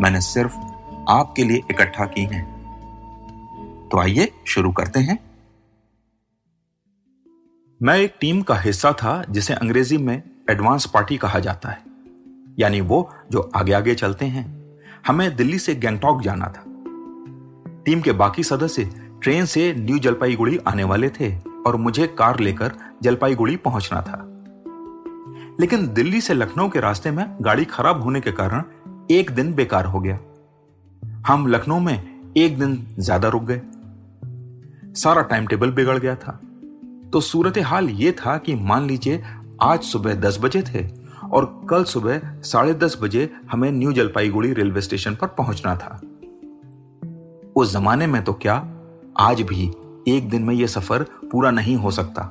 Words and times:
मैंने 0.00 0.20
सिर्फ़ 0.20 0.56
आपके 1.08 1.44
लिए 1.44 1.56
इकट्ठा 1.56 2.04
की 2.04 2.22
हैं। 2.22 2.56
तो 3.92 3.98
आइए 3.98 4.32
शुरू 4.46 4.72
करते 4.72 5.00
हैं। 5.00 5.18
मैं 7.82 7.98
एक 7.98 8.14
टीम 8.20 8.42
का 8.42 8.54
हिस्सा 8.54 8.92
था, 8.92 9.24
जिसे 9.30 9.54
अंग्रेज़ी 9.54 9.98
में 9.98 10.22
एडवांस 10.50 10.86
पार्टी 10.86 11.16
कहा 11.16 11.38
जाता 11.38 11.68
है। 11.68 11.82
यानी 12.58 12.80
वो 12.80 13.14
जो 13.32 13.50
आगे 13.56 13.72
आगे 13.72 13.94
चलते 13.94 14.26
हैं। 14.26 14.76
हमें 15.06 15.36
दिल्ली 15.36 15.58
से 15.58 15.74
गैंगटॉक 15.74 16.22
जाना 16.22 16.46
था। 16.46 16.64
टीम 17.82 18.00
के 18.00 18.12
बाकी 18.12 18.44
सदस्य 18.44 18.84
ट्रेन 19.22 19.44
से 19.44 19.74
न्यू 19.74 19.98
जलपाईगुड़ी 19.98 20.58
आने 20.58 20.84
वाले 20.84 21.10
थे 21.10 21.38
और 21.66 21.76
मुझे 21.76 22.06
कार 22.06 22.40
लेकर 22.40 22.72
जलपाईगुड़ी 23.02 23.56
पहुँचना 23.56 24.00
था। 24.02 24.22
लेकिन 25.60 25.94
दिल्ली 25.94 26.20
से 26.20 26.34
लखनऊ 26.34 26.68
के 26.68 26.80
रास्ते 26.80 27.10
में 27.10 27.36
गाड़ी 27.40 27.64
खराब 27.64 28.02
होने 28.02 28.20
के 28.20 28.32
कारण 28.32 28.64
एक 29.10 29.30
दिन 29.30 29.54
बेकार 29.54 29.84
हो 29.84 30.00
गया। 30.00 30.18
हम 31.26 31.46
लखनऊ 31.46 31.78
में 31.78 32.32
एक 32.36 32.58
दिन 32.58 32.86
ज़्यादा 32.98 33.28
रुक 33.28 33.42
गए। 33.42 33.60
सारा 34.94 35.22
टाइम 35.22 35.46
टेबल 35.46 35.70
बिगड़ 35.70 35.98
गया 35.98 36.14
था। 36.14 36.40
तो 37.12 37.20
सूरत 37.20 37.58
हाल 37.58 37.88
यह 37.90 38.12
था 38.12 38.38
कि 38.38 38.54
मान 38.54 38.86
लीजिए, 38.86 39.22
आज 39.62 39.82
सुबह 39.82 40.14
दस 40.14 40.38
बजे 40.42 40.62
थे 40.62 40.86
और 41.32 41.66
कल 41.70 41.84
सुबह 41.84 42.20
साढ़े 42.42 42.74
दस 42.74 42.98
बजे 43.02 43.30
हमें 43.50 43.72
न्यू 43.72 43.92
जलपाईगुड़ी 43.92 44.52
रेलवे 44.52 44.80
स्टेशन 44.80 45.14
पर 45.14 45.26
पहुँचना 45.26 45.76
था। 45.76 46.00
उस 47.56 47.72
जमाने 47.72 48.06
में 48.06 48.22
तो 48.24 48.32
क्या, 48.32 48.54
आज 49.18 49.42
भी 49.42 49.70
एक 50.08 50.28
दिन 50.30 50.42
में 50.42 50.54
यह 50.54 50.66
सफ़र 50.66 51.02
पूरा 51.32 51.50
नहीं 51.50 51.76
हो 51.76 51.90
सकता। 51.90 52.22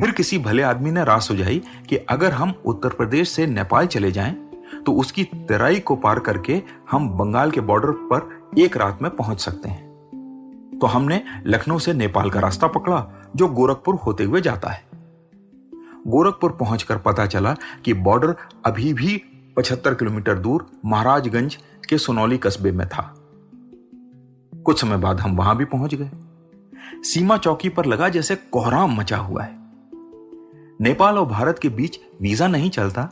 फिर 0.00 0.10
किसी 0.10 0.38
भले 0.38 0.62
आदमी 0.62 0.90
ने 0.90 1.04
राह 1.04 1.18
सुझाई 1.18 1.62
कि 1.88 1.96
अगर 1.96 2.32
हम 2.32 2.54
उत्तर 2.66 2.88
प्रदेश 2.88 3.28
से 3.28 3.46
नेपाल 3.46 3.86
चले 3.86 4.12
जाएँ 4.12 4.45
तो 4.86 4.92
उसकी 4.92 5.24
तराई 5.24 5.80
को 5.80 5.96
पार 5.96 6.18
करके 6.18 6.62
हम 6.90 7.10
बंगाल 7.10 7.50
के 7.50 7.60
बॉर्डर 7.60 7.90
पर 7.90 8.46
एक 8.58 8.76
रात 8.76 8.98
में 9.02 9.16
पहुँच 9.16 9.40
सकते 9.40 9.68
हैं। 9.68 9.86
तो 10.82 10.86
हमने 10.86 11.22
लखनऊ 11.46 11.78
से 11.78 11.92
नेपाल 11.92 12.30
का 12.30 12.40
रास्ता 12.40 12.66
पकड़ा, 12.66 13.06
जो 13.36 13.48
गोरखपुर 13.48 13.94
होते 13.94 14.24
हुए 14.24 14.40
जाता 14.40 14.70
है। 14.70 14.84
गोरखपुर 16.06 16.52
पहुंचकर 16.52 16.98
पता 16.98 17.26
चला 17.26 17.56
कि 17.84 17.94
बॉर्डर 17.94 18.34
अभी 18.66 18.94
भी 18.94 19.22
75 19.56 19.94
किलोमीटर 19.94 20.38
दूर 20.38 20.70
महाराजगंज 20.84 21.58
के 21.88 21.98
सोनौली 21.98 22.38
कस्बे 22.38 22.72
में 22.72 22.88
था। 22.88 23.14
कुछ 24.64 24.80
समय 24.80 24.96
बाद 24.96 25.20
हम 25.20 25.36
वहाँ 25.36 25.56
भी 25.56 25.64
पहुँच 25.64 25.94
गए। 25.94 26.10
सीमा 27.02 27.36
चौकी 27.36 27.68
पर 27.68 27.84
लगा 27.84 28.08
जैसे 28.08 28.36
कोहराम 28.36 28.96
मचा 28.96 29.16
हुआ 29.16 29.42
है। 29.42 29.56
नेपाल 30.80 31.18
और 31.18 31.26
भारत 31.26 31.58
के 31.58 31.68
बीच 31.68 32.00
वीज़ा 32.22 32.46
नहीं 32.46 32.70
चलता। 32.70 33.08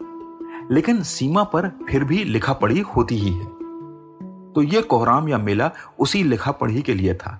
लेकिन 0.72 1.02
सीमा 1.02 1.44
पर 1.44 1.68
फिर 1.68 2.04
भी 2.04 2.24
लिखा 2.24 2.52
पढ़ी 2.52 2.80
होती 2.80 3.18
ही 3.18 3.32
है। 3.32 3.44
तो 4.52 4.62
यह 4.62 4.80
कोहराम 4.80 5.28
या 5.28 5.38
मेला 5.38 5.70
उसी 5.98 6.22
लिखा 6.22 6.50
पढ़ी 6.50 6.82
के 6.82 6.94
लिए 6.94 7.14
था। 7.14 7.38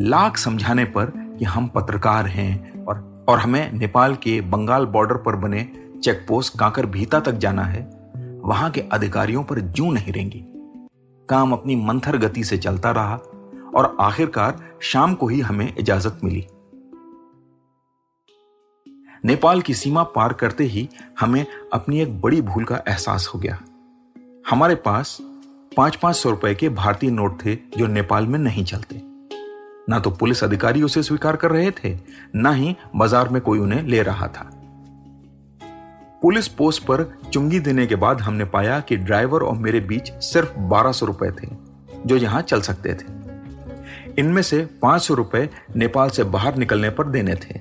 लाख 0.00 0.36
समझाने 0.36 0.84
पर 0.84 1.04
कि 1.38 1.44
हम 1.44 1.68
पत्रकार 1.68 2.26
हैं 2.26 2.84
और 2.84 3.26
और 3.28 3.38
हमें 3.38 3.72
नेपाल 3.72 4.14
के 4.14 4.40
बंगाल 4.40 4.86
बॉर्डर 4.86 5.16
पर 5.16 5.36
बने 5.36 5.68
चेक 6.02 6.24
पोस्ट 6.28 6.58
कांकर 6.58 6.86
भीता 6.86 7.20
तक 7.20 7.32
जाना 7.32 7.62
है। 7.62 7.90
वहाँ 8.44 8.70
के 8.70 8.80
अधिकारियों 8.80 9.42
पर 9.44 9.60
जू 9.60 9.90
नहीं 9.92 10.12
रहेंगी 10.12 10.44
काम 11.28 11.52
अपनी 11.52 11.76
मंथर 11.76 12.16
गति 12.16 12.44
से 12.44 12.58
चलता 12.58 12.90
रहा 12.90 13.14
और 13.76 13.96
आखिरकार 14.00 14.58
शाम 14.80 15.14
को 15.14 15.28
ही 15.28 15.40
हमें 15.40 15.74
इजाज़त 15.78 16.20
मिली। 16.24 16.46
नेपाल 19.24 19.60
की 19.60 19.74
सीमा 19.74 20.02
पार 20.14 20.32
करते 20.32 20.64
ही 20.64 20.88
हमें 21.20 21.44
अपनी 21.72 22.00
एक 22.00 22.20
बड़ी 22.20 22.40
भूल 22.42 22.64
का 22.64 22.76
एहसास 22.88 23.30
हो 23.34 23.38
गया। 23.38 23.58
हमारे 24.50 24.74
पास 24.74 25.16
पाँच 25.76 25.96
पाँच 25.96 26.16
सौ 26.16 26.30
रुपए 26.30 26.54
के 26.54 26.68
भारतीय 26.68 27.10
नोट 27.10 27.44
थे 27.44 27.54
जो 27.78 27.86
नेपाल 27.86 28.26
में 28.26 28.38
नहीं 28.38 28.64
चलते। 28.64 29.00
ना 29.88 29.98
तो 29.98 30.10
पुलिस 30.10 30.42
अधिकारी 30.44 30.82
उसे 30.82 31.02
स्वीकार 31.02 31.36
कर 31.36 31.50
रहे 31.50 31.70
थे, 31.74 31.96
ना 32.34 32.52
ही 32.52 32.74
बाज़ार 32.96 33.28
में 33.28 33.40
कोई 33.42 33.58
उन्हें 33.58 33.82
ले 33.82 34.02
रहा 34.02 34.26
था। 34.28 34.50
पुलिस 36.22 36.48
पोस्ट 36.48 36.82
पर 36.82 37.04
चुंगी 37.32 37.60
देने 37.60 37.86
के 37.86 37.94
बाद 37.94 38.20
हमने 38.20 38.44
पाया 38.44 38.80
कि 38.80 38.96
ड्राइवर 38.96 39.42
और 39.42 39.56
मेरे 39.56 39.80
बीच 39.80 40.12
सिर्फ़ 40.24 40.58
बारह 40.68 40.92
सौ 40.92 41.06
रुपए 41.06 41.30
थे, 41.32 41.48
जो 42.06 42.16
यहाँ 42.16 42.42
चल 42.42 42.60
सकते 42.60 42.94
थे। 42.94 43.16
इनमें 44.18 44.42
से 44.42 44.58
पाँच 44.82 45.02
सौ 45.02 45.14
रुपए 45.14 45.48
नेपाल 45.76 46.10
से 46.10 46.24
बाहर 46.26 46.56
निकलने 46.56 46.90
पर 46.90 47.08
देने 47.08 47.34
थे। 47.34 47.60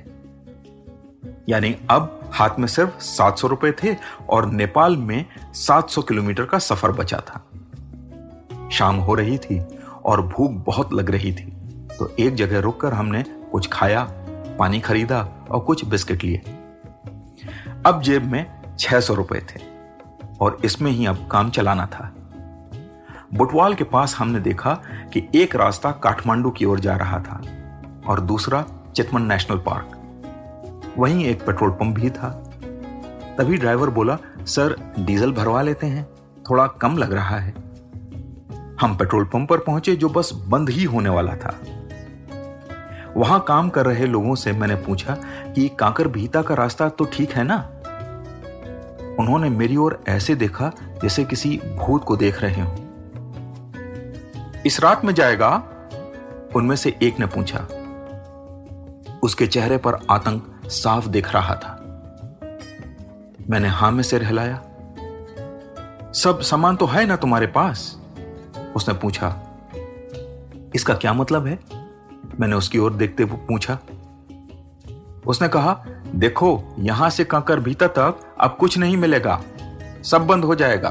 यानी 1.50 1.76
अब 1.90 2.32
हाथ 2.34 2.50
में 2.60 2.68
सिर्फ़ 2.68 3.00
सात 3.00 3.38
सौ 3.38 3.48
रुपए 3.48 3.72
थे 3.72 3.96
और 4.30 4.52
नेपाल 4.52 4.98
में 4.98 5.26
सात 5.54 5.90
सौ 5.90 6.02
किलोमीटर 6.02 6.46
का 6.46 6.60
सफ़र 6.60 6.92
बचा 6.92 7.18
था। 7.18 7.46
शाम 8.70 8.96
हो 8.96 9.14
रही 9.14 9.38
थी 9.38 9.62
और 10.06 10.22
भूख 10.22 10.52
बहुत 10.52 10.94
लग 10.94 11.12
रही 11.12 11.32
थी। 11.34 11.54
तो 12.00 12.16
एक 12.20 12.36
जगह 12.36 12.60
रुककर 12.60 12.94
हमने 12.94 13.24
कुछ 13.24 13.70
खाया, 13.72 14.04
पानी 14.60 14.80
खरीदा 14.80 15.30
और 15.52 15.60
कुछ 15.60 15.86
बिस्किट 15.86 16.24
लिए। 16.24 16.42
अब 17.86 18.02
जेब 18.02 18.24
में 18.24 18.62
छह 18.80 19.00
सौ 19.00 19.14
रुपए 19.14 19.40
थे 19.40 19.60
और 20.42 20.58
इसमें 20.66 20.92
ही 20.92 21.06
अब 21.06 21.28
काम 21.32 21.50
चलाना 21.50 21.86
था। 21.86 22.14
बुटवाल 23.34 23.74
के 23.74 23.84
पास 23.84 24.16
हमने 24.16 24.40
देखा 24.40 24.74
कि 25.14 25.28
एक 25.36 25.56
रास्ता 25.56 25.92
काठमांडू 25.92 26.50
की 26.50 26.66
ओर 26.66 26.80
जा 26.80 26.96
रहा 26.96 27.20
था 27.20 27.42
और 28.08 28.20
दूसरा 28.20 28.66
चितमन 28.96 29.22
नेशनल 29.22 29.58
पार्क। 29.58 29.97
वहीं 30.98 31.26
एक 31.26 31.46
पेट्रोल 31.46 31.70
पंप 31.70 31.96
भी 31.96 32.10
था। 32.10 32.30
तभी 33.38 33.58
ड्राइवर 33.58 33.90
बोला, 33.90 34.18
सर, 34.46 34.94
डीजल 35.00 35.32
भरवा 35.32 35.62
लेते 35.62 35.88
हैं। 35.88 36.10
थोड़ा 36.50 36.68
कम 36.68 36.98
लग 36.98 37.14
रहा 37.14 37.38
है। 37.38 37.54
हम 38.82 38.96
पेट्रोल 38.98 39.26
पंप 39.26 39.50
पर 39.50 39.58
पहुँचे 39.58 39.96
जो 39.96 40.10
बस 40.10 40.34
बंद 40.48 40.70
ही 40.70 40.84
होने 40.84 41.10
वाला 41.10 41.36
था। 41.36 41.60
वहाँ 43.18 43.46
काम 43.48 43.70
कर 43.70 43.86
रहे 43.86 44.06
लोगों 44.06 44.36
से 44.36 44.52
मैंने 44.52 44.76
पूछा 44.76 45.18
कि 45.56 45.70
कांकर 45.70 46.08
भीता 46.08 46.42
का 46.42 46.56
रास्ता 46.56 46.90
तो 46.90 47.06
ठीक 47.06 47.32
है 47.32 47.44
ना? 47.44 47.58
उन्होंने 49.20 49.50
मेरी 49.50 49.78
ओर 49.78 50.04
ऐसे 50.08 50.36
देखा 50.36 50.72
जैसे 51.04 51.24
किसी 51.24 51.62
भूत 51.78 52.04
को 52.04 52.18
देख 52.18 52.42
रहे 52.42 52.62
हो। 52.62 52.76
इस 54.66 54.80
रात 54.80 55.06
में 55.06 55.14
जाएगा? 55.14 55.64
उनमें 56.56 56.76
से 56.76 56.98
एक 57.04 57.20
ने 57.20 57.26
पूछा। 57.26 57.68
उसके 59.24 59.48
चेहरे 59.48 59.78
पर 59.78 59.94
आतंक 60.10 60.57
साफ़ 60.70 61.08
दिख 61.08 61.34
रहा 61.34 61.56
था। 61.56 61.74
मैंने 63.50 63.68
हाँ 63.68 63.92
में 63.92 64.04
सिर 64.04 64.24
हिलाया। 64.24 64.62
सब 66.14 66.40
सामान 66.42 66.76
तो 66.76 66.86
है 66.86 67.06
ना 67.06 67.16
तुम्हारे 67.16 67.48
पास? 67.48 67.98
उसने 68.76 68.94
पूछा। 68.94 69.28
इसका 70.76 70.94
क्या 70.94 71.14
मतलब 71.14 71.48
है? 71.48 71.60
मैंने 72.40 72.56
उसकी 72.56 72.78
ओर 72.78 72.94
देखते 72.94 73.24
हुए 73.24 73.38
पूछा। 73.38 73.78
उसने 75.28 75.48
कहा, 75.48 75.74
देखो, 76.16 76.76
यहाँ 76.80 77.10
से 77.10 77.24
कंकर 77.24 77.60
भीतर 77.60 77.88
तक 77.88 78.20
अब 78.40 78.58
कुछ 78.60 78.78
नहीं 78.78 78.98
मिलेगा। 78.98 79.42
सब 80.04 80.28
बंद 80.28 80.44
हो 80.44 80.56
जाएगा। 80.56 80.90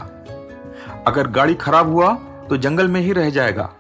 अगर 1.07 1.27
गाड़ी 1.27 1.55
खराब 1.55 1.93
हुआ 1.93 2.15
तो 2.49 2.57
जंगल 2.57 2.89
में 2.89 3.01
ही 3.01 3.13
रह 3.13 3.31
जाएगा। 3.31 3.71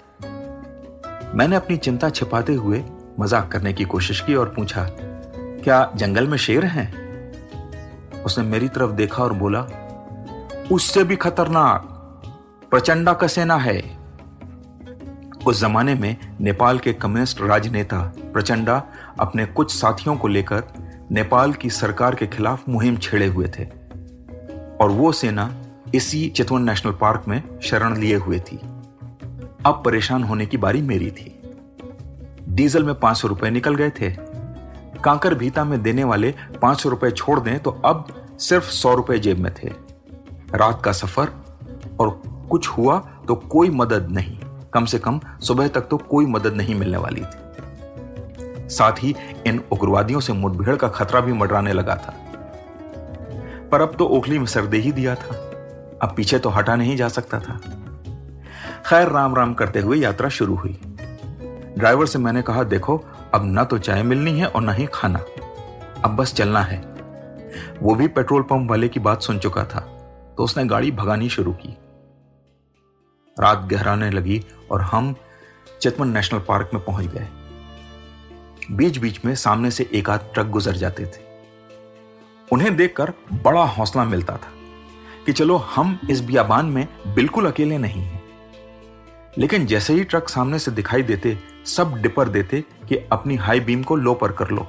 मैंने 1.34 1.56
अपनी 1.56 1.76
चिंता 1.76 2.10
छिपाते 2.10 2.54
हुए 2.54 2.84
मज़ाक 3.20 3.52
करने 3.52 3.72
की 3.72 3.84
कोशिश 3.84 4.20
की 4.20 4.34
और 4.34 4.48
पूछा 4.48 4.82
क्या 5.66 5.92
जंगल 5.96 6.26
में 6.26 6.38
शेर 6.38 6.64
हैं? 6.64 6.94
उसने 8.22 8.44
मेरी 8.44 8.68
तरफ़ 8.68 8.90
देखा 8.90 9.22
और 9.22 9.32
बोला, 9.32 9.60
उससे 10.72 11.04
भी 11.04 11.16
खतरनाक, 11.16 11.82
प्रचंडा 12.70 13.12
का 13.12 13.26
सेना 13.26 13.56
है। 13.56 13.98
उस 15.46 15.60
जमाने 15.60 15.94
में 15.94 16.36
नेपाल 16.40 16.78
के 16.78 16.92
कम्युनिस्ट 16.92 17.40
राजनेता 17.40 18.12
प्रचंडा 18.18 18.82
अपने 19.20 19.46
कुछ 19.46 19.74
साथियों 19.74 20.16
को 20.16 20.28
लेकर 20.28 20.62
नेपाल 21.10 21.52
की 21.52 21.70
सरकार 21.70 22.14
के 22.14 22.26
खिलाफ 22.26 22.68
मुहिम 22.68 22.96
छेड़े 22.96 23.26
हुए 23.26 23.48
थे 23.58 23.64
और 24.80 24.90
वो 24.90 25.12
सेना 25.12 25.62
इसी 25.94 26.28
चितवन 26.28 26.62
नेशनल 26.62 26.92
पार्क 26.92 27.24
में 27.28 27.42
शरण 27.60 27.96
लिए 27.96 28.16
हुए 28.16 28.40
थी। 28.40 28.56
अब 29.66 29.82
परेशान 29.84 30.22
होने 30.22 30.46
की 30.46 30.56
बारी 30.56 30.82
मेरी 30.82 31.10
थी। 31.10 31.40
डीजल 32.48 32.84
में 32.84 32.94
पाँच 32.94 33.16
सौ 33.16 33.28
रुपए 33.28 33.50
निकल 33.50 33.74
गए 33.74 33.90
थे। 33.90 34.25
कांकर 35.06 35.34
भीता 35.34 35.64
में 35.64 35.82
देने 35.82 36.04
वाले 36.04 36.34
पाँच 36.62 36.80
सौ 36.80 36.88
रुपए 36.88 37.10
छोड़ 37.10 37.38
दें 37.40 37.58
तो 37.58 37.70
अब 37.84 38.06
सिर्फ़ 38.40 38.64
सौ 38.64 38.94
रुपए 38.94 39.18
जेब 39.18 39.38
में 39.38 39.52
थे। 39.54 39.68
रात 40.54 40.80
का 40.84 40.92
सफ़र 40.92 41.30
और 42.00 42.10
कुछ 42.50 42.68
हुआ 42.68 42.98
तो 43.28 43.34
कोई 43.34 43.70
मदद 43.70 44.08
नहीं। 44.10 44.38
कम 44.74 44.84
से 44.84 44.98
कम 44.98 45.20
सुबह 45.40 45.68
तक 45.68 45.80
तो 45.80 45.96
कोई 45.96 46.26
मदद 46.26 46.54
नहीं 46.54 46.74
मिलने 46.74 46.98
वाली 46.98 47.20
थी। 47.20 48.68
साथ 48.68 48.92
ही 48.92 49.14
इन 49.46 49.62
उग्रवादियों 49.72 50.20
से 50.20 50.32
मुठभेड़ 50.32 50.76
का 50.76 50.88
खतरा 50.88 51.20
भी 51.20 51.32
मडराने 51.32 51.72
लगा 51.72 51.96
था। 51.96 52.14
पर 53.72 53.80
अब 53.80 53.94
तो 53.98 54.08
ओखली 54.08 54.38
में 54.38 54.46
सर 54.46 54.66
दे 54.66 54.78
ही 54.78 54.92
दिया 54.92 55.14
था। 55.14 55.36
अब 56.02 56.14
पीछे 56.16 56.38
तो 56.38 56.48
हटा 56.48 56.76
नहीं 56.76 56.96
जा 56.96 57.08
सकता 57.08 57.40
था। 57.40 57.60
खैर 58.86 59.08
राम 59.08 59.34
राम 59.34 59.54
करते 59.54 59.80
हुए 59.80 59.98
यात्रा 59.98 60.28
शुरू 60.28 60.54
हुई। 60.54 60.78
ड्राइवर 61.78 62.06
से 62.06 62.18
मैंने 62.18 62.42
कहा, 62.42 62.62
देखो, 62.62 62.96
अब 63.34 63.44
ना 63.44 63.64
तो 63.64 63.78
चाय 63.78 64.02
मिलनी 64.02 64.38
है 64.40 64.46
और 64.46 64.62
ना 64.62 64.72
ही 64.72 64.86
खाना। 64.94 65.18
अब 66.04 66.16
बस 66.16 66.34
चलना 66.34 66.60
है। 66.60 66.78
वो 67.82 67.94
भी 67.94 68.08
पेट्रोल 68.08 68.42
पंप 68.42 68.70
वाले 68.70 68.88
की 68.88 69.00
बात 69.00 69.22
सुन 69.22 69.38
चुका 69.38 69.64
था 69.64 69.80
तो 70.36 70.44
उसने 70.44 70.64
गाड़ी 70.64 70.90
भगानी 70.90 71.28
शुरू 71.28 71.52
की। 71.52 71.76
रात 73.36 73.58
गहराने 73.58 74.10
लगी 74.10 74.44
और 74.70 74.82
हम 74.82 75.14
चितवन 75.80 76.08
नेशनल 76.08 76.40
पार्क 76.40 76.70
में 76.74 76.84
पहुँच 76.84 77.06
गए। 77.06 77.28
बीच 78.72 78.98
बीच 78.98 79.24
में 79.24 79.34
सामने 79.34 79.70
से 79.70 79.88
एक 79.92 80.10
आध 80.10 80.20
ट्रक 80.34 80.46
गुजर 80.46 80.76
जाते 80.76 81.06
थे। 81.06 81.24
उन्हें 82.52 82.76
देखकर 82.76 83.12
बड़ा 83.32 83.64
हौसला 83.64 84.04
मिलता 84.04 84.32
था 84.32 84.52
कि 85.26 85.32
चलो, 85.32 85.56
हम 85.56 85.98
इस 86.10 86.20
बियाबान 86.20 86.66
में 86.66 86.88
बिल्कुल 87.06 87.50
अकेले 87.50 87.78
नहीं 87.78 88.02
हैं। 88.02 88.22
लेकिन 89.38 89.66
जैसे 89.66 89.92
ही 89.92 90.04
ट्रक 90.04 90.28
सामने 90.28 90.58
से 90.58 90.70
दिखाई 90.70 91.02
देते 91.02 91.38
सब 91.66 91.94
डिपर 91.94 92.28
देते 92.28 92.64
कि 92.88 92.96
अपनी 93.12 93.36
हाई 93.36 93.60
बीम 93.60 93.82
को 93.82 93.96
लो 93.96 94.14
पर 94.14 94.32
कर 94.32 94.50
लो। 94.50 94.66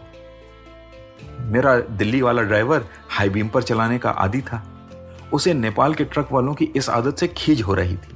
मेरा 1.42 1.80
दिल्ली 1.80 2.22
वाला 2.22 2.42
ड्राइवर 2.42 2.86
हाई 3.10 3.30
बीम 3.30 3.48
पर 3.48 3.64
चलाने 3.64 3.98
का 3.98 4.10
आदि 4.10 4.42
था। 4.42 4.64
उसे 5.34 5.54
नेपाल 5.54 5.94
के 5.94 6.04
ट्रक 6.04 6.32
वालों 6.32 6.54
की 6.54 6.66
इस 6.66 6.90
आदत 6.90 7.18
से 7.18 7.28
खींच 7.28 7.62
हो 7.62 7.74
रही 7.74 7.98
थी। 7.98 8.16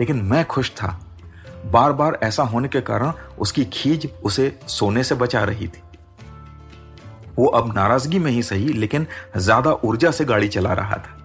लेकिन 0.00 0.22
मैं 0.22 0.44
खुश 0.44 0.70
था। 0.70 0.98
बार 1.66 1.92
बार 1.92 2.18
ऐसा 2.22 2.42
होने 2.42 2.68
के 2.68 2.80
कारण 2.80 3.12
उसकी 3.38 3.64
खींच 3.64 4.06
उसे 4.24 4.58
सोने 4.68 5.04
से 5.04 5.14
बचा 5.14 5.44
रही 5.44 5.68
थी। 5.68 5.82
वो 7.36 7.46
अब 7.46 7.74
नाराज़गी 7.74 8.18
में 8.18 8.30
ही 8.32 8.42
सही, 8.42 8.68
लेकिन 8.68 9.06
ज़्यादा 9.36 9.72
ऊर्जा 9.84 10.10
से 10.10 10.24
गाड़ी 10.24 10.48
चला 10.48 10.72
रहा 10.72 10.96
था। 10.96 11.18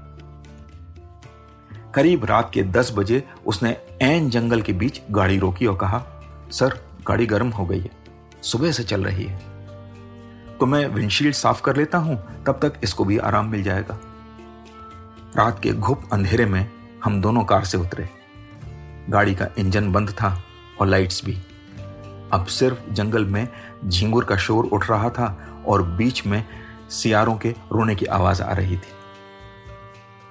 करीब 1.95 2.25
रात 2.25 2.51
के 2.53 2.63
दस 2.63 2.91
बजे 2.95 3.23
उसने 3.45 3.77
एन 4.01 4.29
जंगल 4.29 4.61
के 4.61 4.73
बीच 4.73 5.01
गाड़ी 5.11 5.38
रोकी 5.38 5.65
और 5.65 5.75
कहा 5.75 5.97
सर, 6.51 6.79
गाड़ी 7.07 7.25
गर्म 7.25 7.49
हो 7.49 7.65
गई 7.65 7.79
है। 7.79 7.89
सुबह 8.41 8.71
से 8.71 8.83
चल 8.83 9.03
रही 9.03 9.23
है। 9.23 9.38
तो 10.57 10.65
मैं 10.65 10.88
विंडशील्ड 10.88 11.33
साफ़ 11.33 11.61
कर 11.61 11.75
लेता 11.77 11.97
हूँ, 11.97 12.44
तब 12.44 12.59
तक 12.61 12.73
इसको 12.83 13.05
भी 13.05 13.17
आराम 13.17 13.47
मिल 13.47 13.63
जाएगा। 13.63 13.99
रात 15.38 15.59
के 15.63 15.71
घुप 15.71 16.09
अंधेरे 16.13 16.45
में 16.45 16.71
हम 17.03 17.21
दोनों 17.21 17.44
कार 17.44 17.65
से 17.65 17.77
उतरे। 17.77 18.09
गाड़ी 19.09 19.35
का 19.35 19.47
इंजन 19.57 19.91
बंद 19.91 20.09
था 20.09 20.44
और 20.81 20.88
लाइट्स 20.88 21.25
भी। 21.25 21.38
अब 22.33 22.45
सिर्फ़ 22.50 22.91
जंगल 22.91 23.25
में 23.25 23.47
झिंगुर 23.88 24.25
का 24.25 24.38
शोर 24.38 24.65
उठ 24.65 24.89
रहा 24.89 25.09
था 25.09 25.47
और 25.67 25.83
बीच 25.83 26.27
में 26.27 26.45
सियारों 26.89 27.38
के 27.38 27.50
रोने 27.50 27.95
की 27.95 28.05
आवाज़ 28.05 28.41
आ 28.41 28.53
रही 28.53 28.77
थी। 28.77 28.89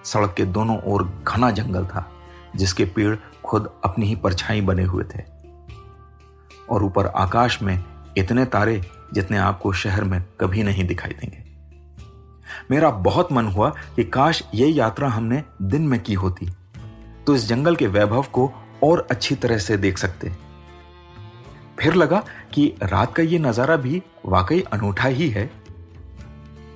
सड़क 0.04 0.34
के 0.36 0.44
दोनों 0.44 0.80
ओर 0.80 1.24
घना 1.28 1.50
जंगल 1.50 1.84
था, 1.84 2.12
जिसके 2.56 2.84
पेड़ 2.84 3.16
खुद 3.44 3.70
अपनी 3.84 4.06
ही 4.06 4.16
परछाई 4.16 4.60
बने 4.60 4.82
हुए 4.82 5.04
थे। 5.04 5.35
और 6.70 6.84
ऊपर 6.84 7.06
आकाश 7.06 7.60
में 7.62 7.78
इतने 8.18 8.44
तारे 8.46 8.80
जितने 9.14 9.38
आपको 9.38 9.72
शहर 9.74 10.04
में 10.04 10.22
कभी 10.40 10.62
नहीं 10.62 10.86
दिखाई 10.86 11.10
देंगे। 11.10 11.44
मेरा 12.70 12.90
बहुत 12.90 13.32
मन 13.32 13.46
हुआ 13.46 13.68
कि 13.96 14.04
काश 14.06 14.42
ये 14.54 14.66
यात्रा 14.68 15.08
हमने 15.08 15.42
दिन 15.64 15.82
में 15.82 15.98
की 16.00 16.14
होती 16.14 16.48
तो 17.26 17.34
इस 17.34 17.46
जंगल 17.48 17.76
के 17.76 17.86
वैभव 17.88 18.26
को 18.32 18.50
और 18.84 19.06
अच्छी 19.10 19.34
तरह 19.34 19.58
से 19.58 19.76
देख 19.76 19.98
सकते। 19.98 20.30
फिर 21.80 21.94
लगा 21.94 22.22
कि 22.54 22.66
रात 22.82 23.14
का 23.14 23.22
ये 23.22 23.38
नज़ारा 23.38 23.76
भी 23.76 24.02
वाकई 24.26 24.60
अनूठा 24.72 25.08
ही 25.08 25.28
है। 25.30 25.50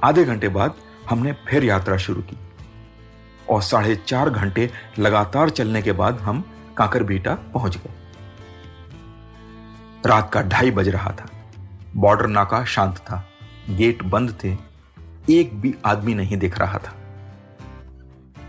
आधे 0.05 0.25
घंटे 0.25 0.49
बाद 0.51 0.75
हमने 1.11 1.33
फिर 1.49 1.65
यात्रा 1.65 1.97
शुरू 1.97 2.23
की, 2.23 2.37
और 3.49 3.63
साढ़े 3.63 3.95
चार 3.99 4.31
घंटे 4.31 4.69
लगातार 4.99 5.51
चलने 5.51 5.83
के 5.83 5.93
बाद 5.93 6.21
हम 6.21 6.45
काकर 6.77 7.03
बीटा 7.03 7.35
पहुँच 7.55 7.77
गए। 7.77 7.93
रात 10.07 10.31
का 10.33 10.43
ढाई 10.43 10.71
बज 10.71 10.89
रहा 10.89 11.11
था। 11.11 11.27
बॉर्डर 11.97 12.27
नाका 12.27 12.65
शांत 12.65 12.97
था। 12.97 13.25
गेट 13.71 14.03
बंद 14.03 14.39
थे। 14.45 14.57
एक 15.31 15.61
भी 15.61 15.75
आदमी 15.85 16.15
नहीं 16.15 16.37
दिख 16.37 16.59
रहा 16.59 16.79
था। 16.79 16.95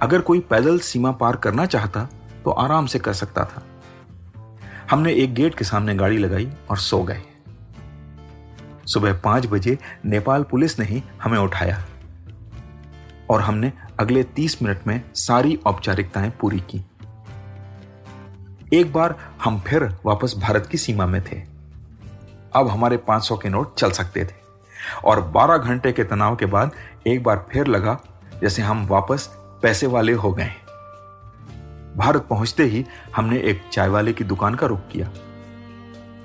अगर 0.01 0.21
कोई 0.21 0.39
पैदल 0.39 0.79
सीमा 0.79 1.11
पार 1.11 1.35
करना 1.35 1.65
चाहता 1.65 2.07
तो 2.45 2.51
आराम 2.51 2.85
से 2.85 2.99
कर 2.99 3.13
सकता 3.13 3.45
था। 3.45 3.63
हमने 4.91 5.13
एक 5.13 5.33
गेट 5.33 5.55
के 5.55 5.65
सामने 5.65 5.95
गाड़ी 5.95 6.17
लगाई 6.17 6.51
और 6.69 6.77
सो 6.77 7.03
गए। 7.03 7.21
सुबह 8.85 9.13
पाँच 9.13 9.47
बजे 9.47 9.77
नेपाल 10.05 10.43
पुलिस 10.43 10.79
ने 10.79 10.85
ही 10.85 11.03
हमें 11.23 11.39
उठाया। 11.39 11.85
और 13.29 13.41
हमने 13.41 13.73
अगले 13.99 14.23
तीस 14.23 14.61
मिनट 14.63 14.87
में 14.87 15.01
सारी 15.15 15.55
औपचारिकताएँ 15.55 16.31
पूरी 16.39 16.59
की। 16.59 16.85
एक 18.73 18.93
बार 18.93 19.15
हम 19.43 19.59
फिर 19.59 19.95
वापस 20.05 20.35
भारत 20.37 20.67
की 20.71 20.77
सीमा 20.77 21.05
में 21.05 21.23
थे। 21.23 21.41
अब 22.55 22.67
हमारे 22.67 22.97
500 22.97 23.37
के 23.37 23.49
नोट 23.49 23.75
चल 23.75 23.91
सकते 23.91 24.25
थे। 24.25 24.41
और 25.05 25.21
12 25.21 25.57
घंटे 25.57 25.91
के 25.91 26.03
तनाव 26.03 26.35
के 26.35 26.45
बाद 26.45 26.71
एक 27.07 27.23
बार 27.23 27.45
फिर 27.51 27.67
लगा, 27.67 27.99
जैसे 28.41 28.61
हम 28.61 28.87
वापस 28.87 29.29
पैसे 29.35 29.87
वाले 29.87 30.13
हो 30.13 30.31
गए। 30.31 30.51
भारत 31.97 32.21
पहुँचते 32.21 32.63
ही 32.63 32.85
हमने 33.15 33.39
एक 33.39 33.63
चाय 33.71 33.87
वाले 33.87 34.13
की 34.13 34.23
दुकान 34.23 34.55
का 34.55 34.67
रुख 34.67 34.79
किया। 34.91 35.09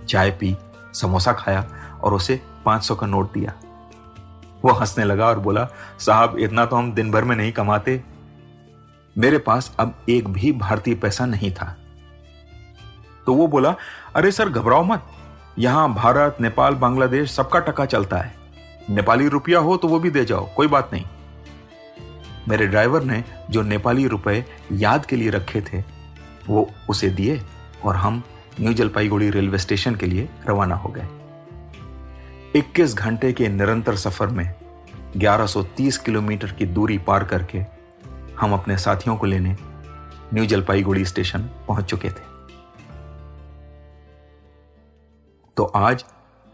चाय 0.08 0.30
पी, 0.30 0.56
समोसा 0.94 1.32
खाया 1.32 1.64
और 2.02 2.14
उसे 2.14 2.42
500 2.64 2.94
का 2.94 3.06
नोट 3.06 3.32
दिया। 3.32 3.52
वो 4.64 4.72
हंसने 4.72 5.04
लगा 5.04 5.26
और 5.26 5.38
बोला, 5.38 5.68
साहब, 5.98 6.36
इतना 6.38 6.66
तो 6.66 6.76
हम 6.76 6.92
दिन 6.92 7.10
भर 7.10 7.24
में 7.24 7.36
नहीं 7.36 7.52
कमाते। 7.52 8.04
मेरे 9.18 9.38
पास 9.38 9.76
अब 9.80 9.94
एक 10.08 10.28
भी 10.28 10.52
भारतीय 10.52 10.94
पैसा 10.94 11.26
नहीं 11.26 11.52
था। 11.52 11.76
तो 13.26 13.34
वो 13.34 13.46
बोला, 13.46 13.74
अरे 14.16 14.30
सर, 14.30 14.48
घबराओ 14.48 14.84
मत। 14.84 15.06
यहाँ 15.58 15.92
भारत, 15.94 16.36
नेपाल, 16.40 16.74
बांग्लादेश 16.74 17.30
सबका 17.30 17.58
टका 17.58 17.84
चलता 17.84 18.16
है। 18.16 18.34
नेपाली 18.90 19.28
रुपया 19.28 19.58
हो 19.58 19.76
तो 19.76 19.88
वो 19.88 19.98
भी 19.98 20.10
दे 20.10 20.24
जाओ, 20.24 20.48
कोई 20.56 20.66
बात 20.66 20.90
नहीं। 20.92 21.04
मेरे 22.48 22.66
ड्राइवर 22.66 23.02
ने 23.02 23.24
जो 23.50 23.62
नेपाली 23.62 24.06
रुपए 24.06 24.44
याद 24.72 25.06
के 25.06 25.16
लिए 25.16 25.30
रखे 25.30 25.60
थे, 25.60 25.82
वो 26.48 26.70
उसे 26.88 27.08
दिए 27.10 27.40
और 27.84 27.96
हम 27.96 28.22
न्यू 28.60 28.72
जलपाईगुड़ी 28.72 29.30
रेलवे 29.30 29.58
स्टेशन 29.58 29.94
के 29.94 30.06
लिए 30.06 30.28
रवाना 30.48 30.74
हो 30.74 30.88
गए। 30.88 31.06
21 32.56 32.94
घंटे 32.94 33.32
के 33.32 33.48
निरंतर 33.48 33.96
सफ़र 33.96 34.26
में 34.26 34.54
1130 35.16 35.98
किलोमीटर 35.98 36.52
की 36.52 36.66
दूरी 36.66 36.98
पार 36.98 37.24
करके 37.24 37.58
हम 38.40 38.52
अपने 38.52 38.78
साथियों 38.78 39.16
को 39.16 39.26
लेने 39.26 39.56
न्यू 40.34 40.46
जलपाईगुड़ी 40.46 41.04
स्टेशन 41.04 41.50
पहुँच 41.68 41.84
चुके 41.84 42.08
थे। 42.08 42.35
तो 45.56 45.64
आज 45.64 46.04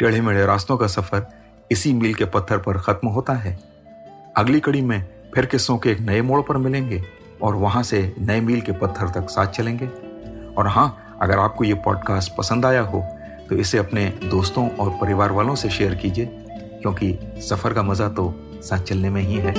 टेढ़े 0.01 0.21
मेढ़े 0.21 0.45
रास्तों 0.47 0.77
का 0.77 0.87
सफ़र 0.87 1.27
इसी 1.71 1.93
मील 1.93 2.15
के 2.15 2.25
पत्थर 2.25 2.59
पर 2.59 2.79
खत्म 2.79 3.09
होता 3.09 3.33
है। 3.35 3.53
अगली 4.37 4.61
कड़ी 4.61 4.81
में 4.81 5.05
फिर 5.35 5.47
किस्सों 5.47 5.77
के 5.79 5.91
एक 5.91 6.01
नए 6.01 6.21
मोड़ 6.23 6.41
पर 6.43 6.57
मिलेंगे 6.57 7.03
और 7.43 7.55
वहाँ 7.55 7.83
से 7.83 8.01
नए 8.19 8.41
मील 8.41 8.61
के 8.61 8.73
पत्थर 8.73 9.09
तक 9.11 9.31
साथ 9.31 9.47
चलेंगे। 9.49 9.87
और 10.57 10.69
हाँ 10.69 11.19
अगर 11.23 11.39
आपको 11.39 11.65
ये 11.65 11.75
पॉडकास्ट 11.75 12.37
पसंद 12.37 12.67
आया 12.67 12.83
हो 12.83 13.03
तो 13.49 13.57
इसे 13.57 13.79
अपने 13.79 14.07
दोस्तों 14.25 14.69
और 14.71 14.91
परिवार 15.01 15.33
वालों 15.33 15.55
से 15.55 15.71
शेयर 15.71 15.95
कीजिए, 15.95 16.27
क्योंकि 16.27 17.19
सफ़र 17.41 17.75
का 17.75 17.83
मज़ा 17.83 18.09
तो 18.11 18.33
साथ 18.63 18.83
चलने 18.83 19.11
में 19.11 19.23
ही 19.23 19.37
है। 19.37 19.55